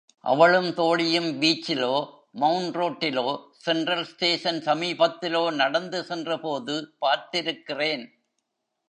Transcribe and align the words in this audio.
அவளும் 0.19 0.73
தோழியும் 0.73 1.41
பீச்சிலோ, 1.41 2.09
மெளண்ட் 2.39 2.75
ரோட்டிலோ, 2.75 3.27
central 3.65 4.03
station 4.03 4.61
சமீபத்திலோ 4.61 5.53
நடந்து 5.53 6.03
சென்ற 6.03 6.37
போது 6.37 6.93
பார்த்திருக்கிறேன். 7.01 8.05